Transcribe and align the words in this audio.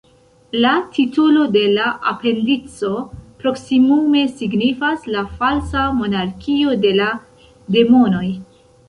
La 0.63 0.69
titolo 0.93 1.41
de 1.55 1.61
la 1.73 1.89
la 1.89 1.89
apendico 2.11 2.89
proksimume 3.43 4.23
signifas 4.39 5.05
"la 5.17 5.21
falsa 5.43 5.85
monarkio 5.99 6.75
de 6.87 6.95
la 7.03 7.11
demonoj". 7.77 8.25